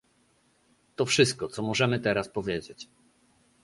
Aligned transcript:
To 0.95 1.05
wszystko, 1.05 1.47
co 1.47 1.61
możemy 1.63 1.99
teraz 1.99 2.29
powiedzieć 2.29 2.87